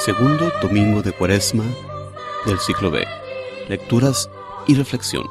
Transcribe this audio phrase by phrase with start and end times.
[0.00, 1.62] Segundo domingo de Cuaresma
[2.46, 3.04] del ciclo B.
[3.68, 4.30] Lecturas
[4.66, 5.26] y reflexión.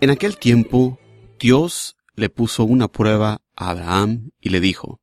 [0.00, 0.98] En aquel tiempo,
[1.38, 5.02] Dios le puso una prueba a Abraham y le dijo,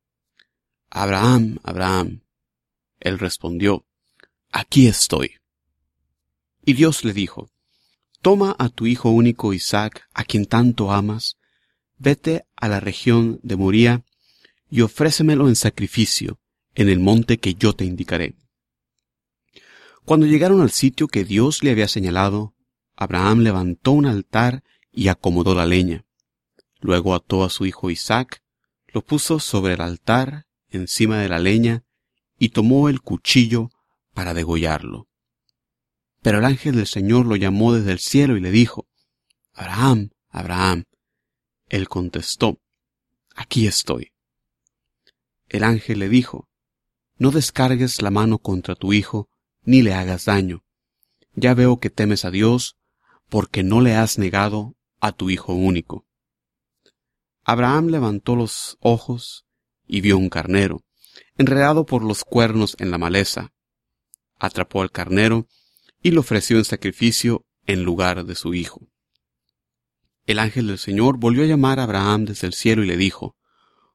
[0.90, 2.24] Abraham, Abraham.
[2.98, 3.86] Él respondió,
[4.50, 5.36] Aquí estoy.
[6.64, 7.52] Y Dios le dijo,
[8.22, 11.36] Toma a tu hijo único Isaac, a quien tanto amas,
[11.96, 14.04] vete a la región de Moría
[14.68, 16.40] y ofrécemelo en sacrificio
[16.78, 18.36] en el monte que yo te indicaré.
[20.04, 22.54] Cuando llegaron al sitio que Dios le había señalado,
[22.94, 26.04] Abraham levantó un altar y acomodó la leña.
[26.78, 28.44] Luego ató a su hijo Isaac,
[28.86, 31.82] lo puso sobre el altar, encima de la leña,
[32.38, 33.70] y tomó el cuchillo
[34.14, 35.08] para degollarlo.
[36.22, 38.86] Pero el ángel del Señor lo llamó desde el cielo y le dijo,
[39.52, 40.84] Abraham, Abraham.
[41.68, 42.60] Él contestó,
[43.34, 44.12] Aquí estoy.
[45.48, 46.47] El ángel le dijo,
[47.18, 49.28] No descargues la mano contra tu hijo,
[49.62, 50.64] ni le hagas daño.
[51.34, 52.76] Ya veo que temes a Dios,
[53.28, 56.06] porque no le has negado a tu hijo único.
[57.44, 59.46] Abraham levantó los ojos
[59.86, 60.84] y vio un carnero,
[61.36, 63.52] enredado por los cuernos en la maleza.
[64.38, 65.48] Atrapó al carnero
[66.02, 68.86] y lo ofreció en sacrificio en lugar de su hijo.
[70.26, 73.36] El ángel del Señor volvió a llamar a Abraham desde el cielo y le dijo,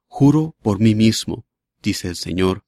[0.08, 1.46] Juro por mí mismo,
[1.80, 2.64] dice el Señor,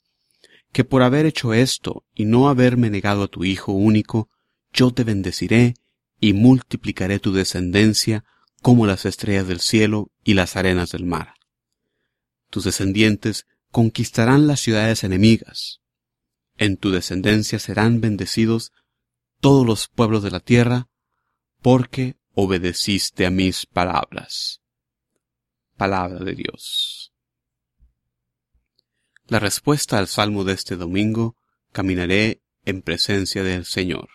[0.77, 4.29] que por haber hecho esto y no haberme negado a tu Hijo único,
[4.75, 5.73] yo te bendeciré
[6.21, 8.27] y multiplicaré tu descendencia
[8.61, 11.33] como las estrellas del cielo y las arenas del mar.
[12.51, 15.81] Tus descendientes conquistarán las ciudades enemigas.
[16.59, 18.73] En tu descendencia serán bendecidos
[19.41, 20.91] todos los pueblos de la tierra,
[21.63, 24.61] porque obedeciste a mis palabras.
[25.79, 27.06] Palabra de Dios.
[29.29, 31.37] La respuesta al salmo de este domingo,
[31.73, 34.09] caminaré en presencia del Señor.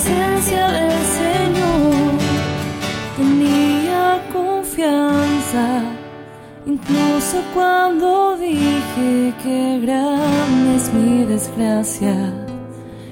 [0.00, 2.18] Presencia del Señor.
[3.16, 5.82] Tenía confianza,
[6.66, 12.32] incluso cuando dije que grande es mi desgracia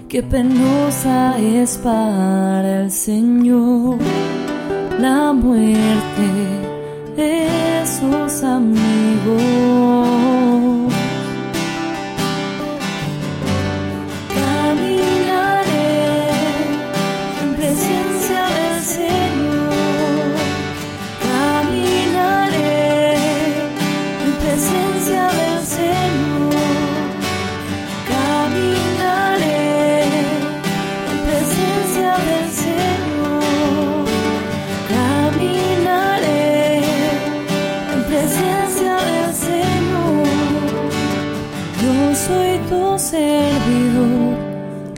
[0.08, 3.98] qué penosa es para el Señor
[4.98, 6.28] la muerte
[7.16, 7.48] de
[7.84, 9.98] sus amigos.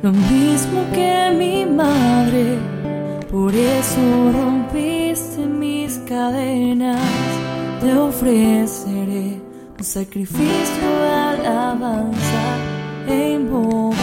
[0.03, 2.59] Lo mismo que mi madre.
[3.31, 7.01] Por eso rompiste mis cadenas.
[7.81, 9.41] Te ofreceré
[9.79, 12.45] un sacrificio de alabanza
[13.09, 14.00] e invocaré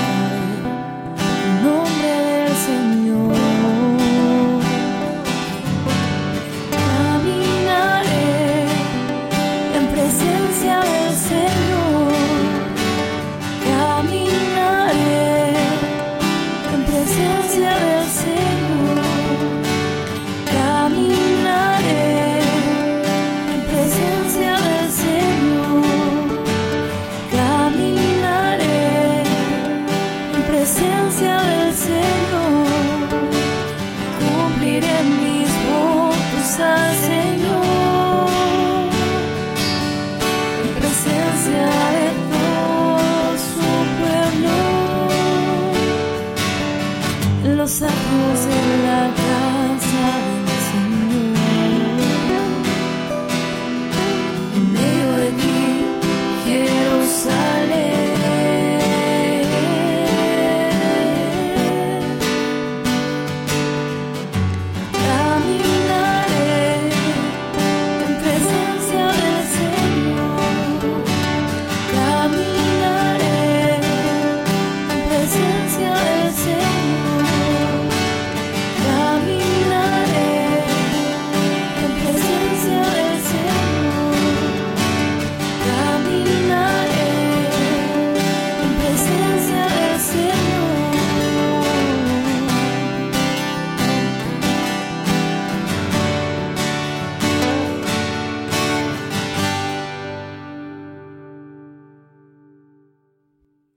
[47.68, 47.78] pueblo.
[47.78, 49.27] Los actos de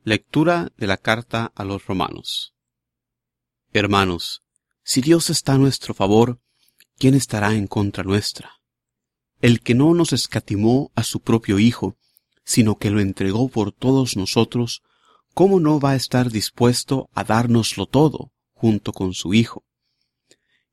[0.03, 2.55] Lectura de la carta a los romanos.
[3.75, 4.43] Hermanos,
[4.83, 6.41] si Dios está a nuestro favor,
[6.97, 8.63] ¿quién estará en contra nuestra?
[9.43, 11.99] El que no nos escatimó a su propio Hijo,
[12.45, 14.81] sino que lo entregó por todos nosotros,
[15.35, 19.67] ¿cómo no va a estar dispuesto a dárnoslo todo junto con su Hijo?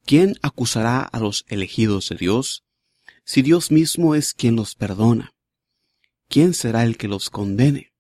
[0.06, 2.64] ¿Quién acusará a los elegidos de Dios?
[3.26, 5.34] Si Dios mismo es quien los perdona,
[6.30, 7.92] ¿quién será el que los condene?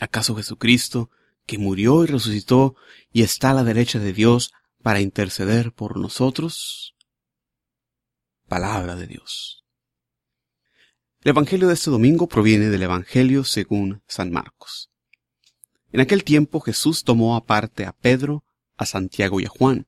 [0.00, 1.10] ¿Acaso Jesucristo,
[1.46, 2.76] que murió y resucitó
[3.12, 4.52] y está a la derecha de Dios
[4.82, 6.94] para interceder por nosotros?
[8.48, 9.64] Palabra de Dios.
[11.22, 14.90] El Evangelio de este domingo proviene del Evangelio según San Marcos.
[15.90, 18.44] En aquel tiempo Jesús tomó aparte a Pedro,
[18.76, 19.86] a Santiago y a Juan,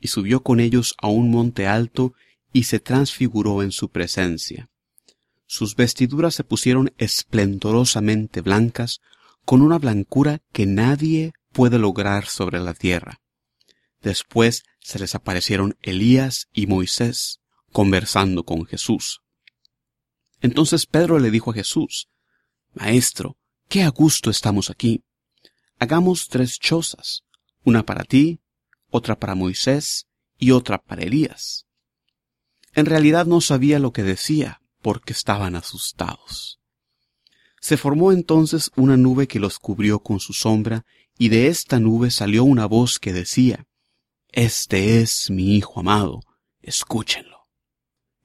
[0.00, 2.14] y subió con ellos a un monte alto
[2.52, 4.68] y se transfiguró en su presencia.
[5.46, 9.00] Sus vestiduras se pusieron esplendorosamente blancas,
[9.46, 13.20] con una blancura que nadie puede lograr sobre la tierra.
[14.02, 17.40] Después se les aparecieron Elías y Moisés,
[17.72, 19.22] conversando con Jesús.
[20.40, 22.08] Entonces Pedro le dijo a Jesús,
[22.74, 23.38] Maestro,
[23.68, 25.04] qué a gusto estamos aquí.
[25.78, 27.22] Hagamos tres chozas,
[27.64, 28.40] una para ti,
[28.90, 30.08] otra para Moisés
[30.38, 31.66] y otra para Elías.
[32.74, 36.60] En realidad no sabía lo que decía, porque estaban asustados.
[37.66, 40.86] Se formó entonces una nube que los cubrió con su sombra,
[41.18, 43.66] y de esta nube salió una voz que decía,
[44.28, 46.20] Este es mi Hijo amado,
[46.62, 47.48] escúchenlo.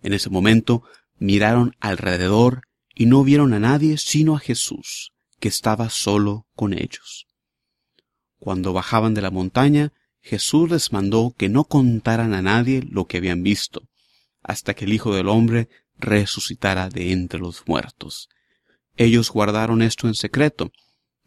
[0.03, 0.83] En ese momento
[1.17, 7.25] miraron alrededor y no vieron a nadie sino a Jesús, que estaba solo con ellos.
[8.37, 13.17] Cuando bajaban de la montaña, Jesús les mandó que no contaran a nadie lo que
[13.17, 13.89] habían visto,
[14.44, 15.67] hasta que el Hijo del Hombre
[15.97, 18.29] resucitara de entre los muertos.
[18.97, 20.71] Ellos guardaron esto en secreto,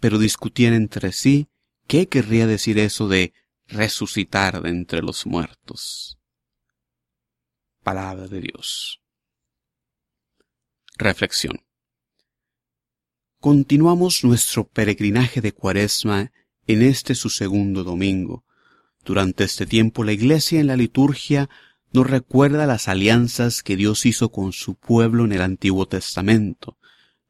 [0.00, 1.48] pero discutían entre sí
[1.86, 3.32] qué querría decir eso de
[3.66, 6.18] resucitar de entre los muertos.
[7.82, 9.00] Palabra de Dios.
[10.96, 11.64] Reflexión.
[13.40, 16.32] Continuamos nuestro peregrinaje de Cuaresma
[16.66, 18.44] en este su segundo domingo.
[19.04, 21.50] Durante este tiempo la Iglesia en la liturgia
[21.92, 26.78] nos recuerda las alianzas que Dios hizo con su pueblo en el Antiguo Testamento.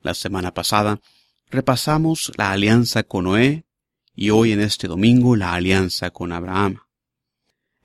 [0.04, 1.00] La semana pasada
[1.50, 3.64] repasamos la alianza con Noé
[4.14, 6.80] y hoy en este domingo la alianza con Abraham.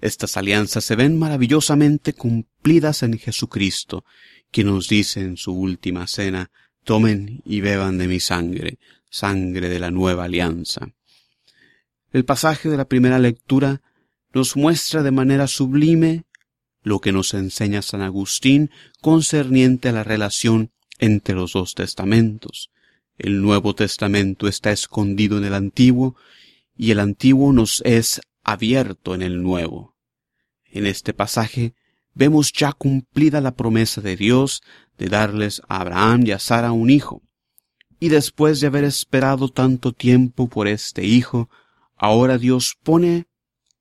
[0.02, 4.04] Estas alianzas se ven maravillosamente cumplidas en Jesucristo,
[4.52, 6.52] que nos dice en su última cena,
[6.84, 10.90] tomen y beban de mi sangre, sangre de la nueva alianza.
[12.12, 13.82] El pasaje de la primera lectura
[14.34, 16.26] nos muestra de manera sublime
[16.84, 22.70] lo que nos enseña San Agustín concerniente a la relación entre los dos testamentos.
[23.18, 26.16] El Nuevo Testamento está escondido en el Antiguo
[26.78, 29.96] y el Antiguo nos es abierto en el Nuevo.
[30.66, 31.74] En este pasaje
[32.14, 34.62] vemos ya cumplida la promesa de Dios
[34.98, 37.22] de darles a Abraham y a Sara un hijo.
[38.00, 41.50] Y después de haber esperado tanto tiempo por este hijo,
[41.96, 43.28] ahora Dios pone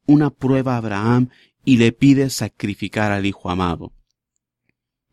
[0.06, 1.28] una prueba a Abraham
[1.64, 3.92] y le pide sacrificar al Hijo amado.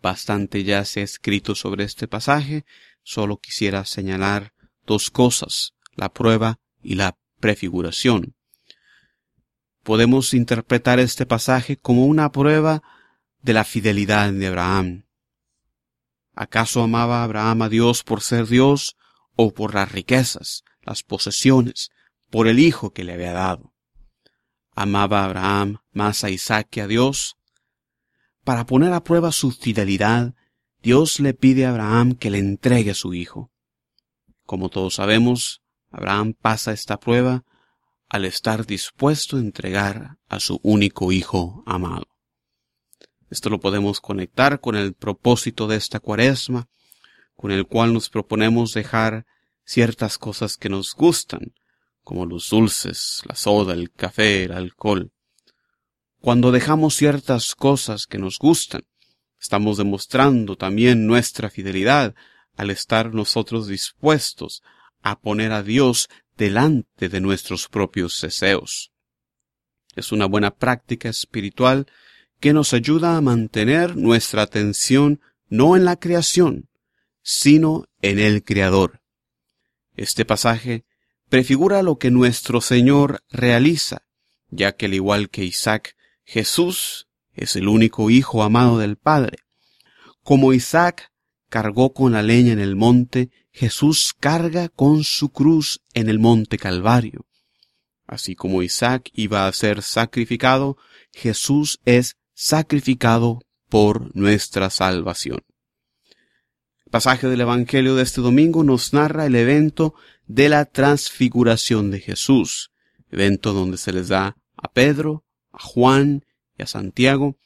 [0.05, 2.63] Bastante ya se ha escrito sobre este pasaje,
[3.01, 4.53] solo quisiera señalar
[4.85, 8.35] dos cosas, la prueba y la prefiguración.
[9.81, 12.83] Podemos interpretar este pasaje como una prueba
[13.41, 15.07] de la fidelidad de Abraham.
[16.35, 18.97] ¿Acaso amaba Abraham a Dios por ser Dios
[19.35, 21.89] o por las riquezas, las posesiones,
[22.29, 23.73] por el hijo que le había dado?
[24.75, 27.37] amaba Abraham más a Isaac que a Dios.
[28.45, 30.35] Para poner a prueba su fidelidad,
[30.83, 33.51] Dios le pide a Abraham que le entregue a su hijo.
[34.45, 37.43] Como todos sabemos, Abraham pasa esta prueba
[38.07, 42.05] al estar dispuesto a entregar a su único hijo amado.
[43.31, 46.69] Esto lo podemos conectar con el propósito de esta cuaresma,
[47.35, 49.25] con el cual nos proponemos dejar
[49.63, 51.55] ciertas cosas que nos gustan,
[52.03, 55.11] como los dulces, la soda, el café, el alcohol.
[56.25, 58.81] Cuando dejamos ciertas cosas que nos gustan,
[59.39, 62.15] estamos demostrando también nuestra fidelidad
[62.55, 64.63] al estar nosotros dispuestos
[65.03, 68.91] a poner a Dios delante de nuestros propios deseos.
[69.95, 71.85] Es una buena práctica espiritual
[72.39, 76.69] que nos ayuda a mantener nuestra atención no en la creación,
[77.21, 78.99] sino en el Creador.
[79.95, 80.85] Este pasaje
[81.29, 84.07] prefigura lo que nuestro Señor realiza,
[84.49, 89.37] ya que al igual que Isaac, Jesús es el único Hijo amado del Padre.
[90.23, 91.11] Como Isaac
[91.49, 96.57] cargó con la leña en el monte, Jesús carga con su cruz en el monte
[96.57, 97.25] Calvario.
[98.07, 100.77] Así como Isaac iba a ser sacrificado,
[101.13, 105.39] Jesús es sacrificado por nuestra salvación.
[106.85, 109.95] El pasaje del Evangelio de este domingo nos narra el evento
[110.27, 112.71] de la transfiguración de Jesús,
[113.09, 115.24] evento donde se les da a Pedro,
[115.59, 116.25] Juan
[116.57, 117.37] y a Santiago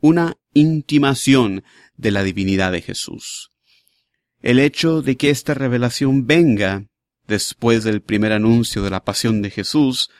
[0.00, 1.64] una intimación
[1.96, 3.50] de la divinidad de Jesús.
[4.40, 6.86] El hecho de que esta revelación venga
[7.26, 10.10] después del primer anuncio de la pasión de Jesús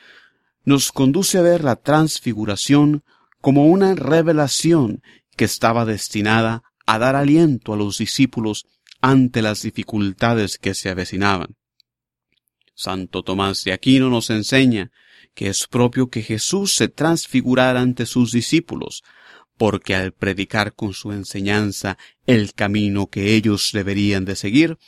[0.65, 3.03] nos conduce a ver la transfiguración
[3.41, 5.03] como una revelación
[5.37, 8.67] que estaba destinada a dar aliento a los discípulos
[9.01, 11.57] ante las dificultades que se avecinaban.
[12.75, 14.93] Santo Tomás de Aquino nos enseña
[15.35, 19.03] que es propio que Jesús se transfigurara ante sus discípulos,
[19.57, 24.79] porque al predicar con su enseñanza el camino que ellos deberían de seguir,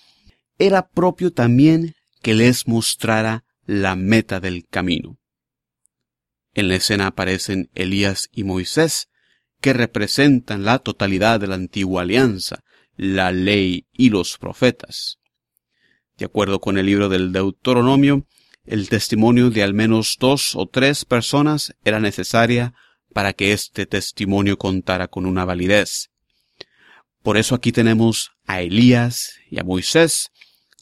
[0.58, 5.18] era propio también que les mostrara la meta del camino.
[6.54, 9.08] En la escena aparecen Elías y Moisés,
[9.60, 12.62] que representan la totalidad de la antigua alianza,
[12.96, 15.18] la ley y los profetas.
[16.16, 18.26] De acuerdo con el libro del Deuteronomio,
[18.66, 22.74] el testimonio de al menos dos o tres personas era necesaria
[23.12, 26.10] para que este testimonio contara con una validez.
[27.22, 30.30] Por eso aquí tenemos a Elías y a Moisés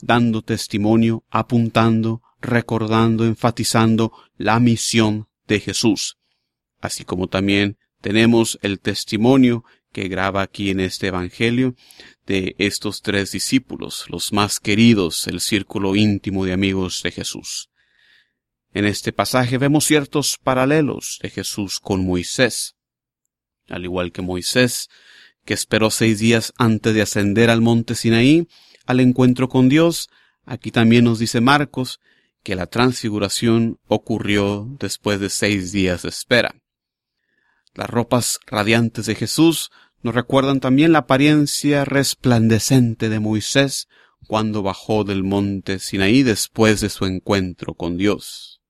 [0.00, 6.18] dando testimonio, apuntando, recordando, enfatizando la misión de Jesús,
[6.80, 11.76] así como también tenemos el testimonio que graba aquí en este Evangelio
[12.26, 17.68] de estos tres discípulos, los más queridos, el círculo íntimo de amigos de Jesús.
[18.74, 22.74] En este pasaje vemos ciertos paralelos de Jesús con Moisés.
[23.68, 24.88] Al igual que Moisés,
[25.44, 28.48] que esperó seis días antes de ascender al monte Sinaí
[28.86, 30.08] al encuentro con Dios,
[30.44, 32.00] aquí también nos dice Marcos
[32.42, 36.54] que la transfiguración ocurrió después de seis días de espera.
[37.74, 39.70] Las ropas radiantes de Jesús
[40.02, 43.86] nos recuerdan también la apariencia resplandecente de Moisés
[44.26, 48.61] cuando bajó del monte Sinaí después de su encuentro con Dios.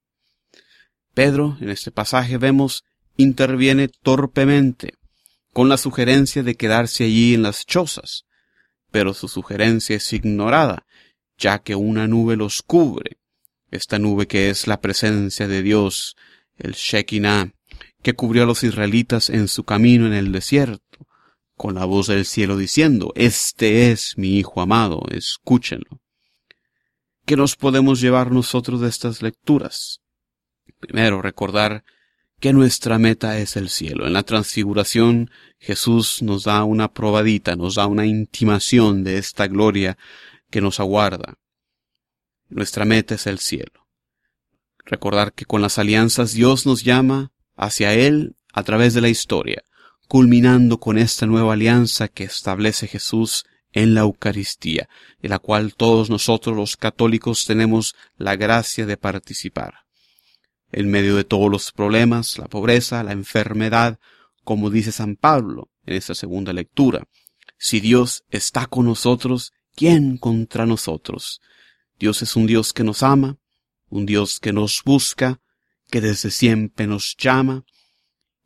[1.14, 2.84] Pedro, en este pasaje vemos,
[3.16, 4.94] interviene torpemente,
[5.52, 8.24] con la sugerencia de quedarse allí en las chozas,
[8.90, 10.86] pero su sugerencia es ignorada,
[11.36, 13.18] ya que una nube los cubre,
[13.70, 16.16] esta nube que es la presencia de Dios,
[16.58, 17.52] el Shekinah,
[18.02, 21.06] que cubrió a los israelitas en su camino en el desierto,
[21.56, 26.00] con la voz del cielo diciendo, Este es mi Hijo amado, escúchenlo.
[27.24, 30.01] ¿Qué nos podemos llevar nosotros de estas lecturas?
[30.82, 31.84] Primero, recordar
[32.40, 34.04] que nuestra meta es el cielo.
[34.04, 39.96] En la transfiguración Jesús nos da una probadita, nos da una intimación de esta gloria
[40.50, 41.38] que nos aguarda.
[42.48, 43.86] Nuestra meta es el cielo.
[44.84, 49.62] Recordar que con las alianzas Dios nos llama hacia Él a través de la historia,
[50.08, 54.88] culminando con esta nueva alianza que establece Jesús en la Eucaristía,
[55.20, 59.82] en la cual todos nosotros los católicos tenemos la gracia de participar
[60.72, 63.98] en medio de todos los problemas, la pobreza, la enfermedad,
[64.42, 67.06] como dice San Pablo en esta segunda lectura.
[67.58, 71.40] Si Dios está con nosotros, ¿quién contra nosotros?
[71.98, 73.38] Dios es un Dios que nos ama,
[73.88, 75.40] un Dios que nos busca,
[75.90, 77.64] que desde siempre nos llama,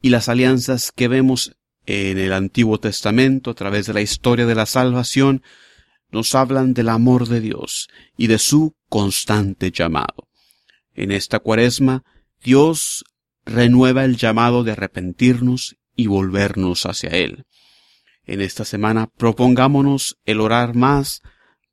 [0.02, 1.56] y las alianzas que vemos
[1.86, 5.42] en el Antiguo Testamento a través de la historia de la salvación
[6.10, 10.28] nos hablan del amor de Dios y de su constante llamado.
[10.94, 12.04] En esta cuaresma
[12.42, 13.04] Dios
[13.44, 17.44] renueva el llamado de arrepentirnos y volvernos hacia Él.
[18.24, 21.22] En esta semana propongámonos el orar más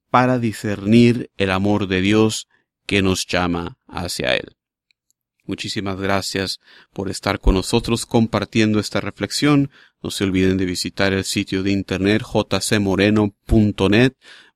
[0.09, 2.47] para discernir el amor de Dios
[2.85, 4.55] que nos llama hacia Él.
[5.45, 6.59] Muchísimas gracias
[6.93, 9.71] por estar con nosotros compartiendo esta reflexión.
[10.01, 14.13] No se olviden de visitar el sitio de internet jcmoreno.net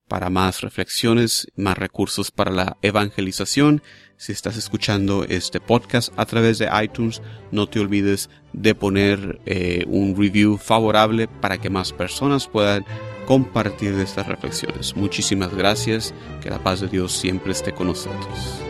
[0.07, 3.81] para más reflexiones, más recursos para la evangelización.
[4.17, 7.21] Si estás escuchando este podcast a través de iTunes,
[7.51, 12.85] no te olvides de poner eh, un review favorable para que más personas puedan
[13.27, 14.95] compartir estas reflexiones.
[14.95, 18.66] Muchísimas gracias, que la paz de Dios siempre esté con nosotros.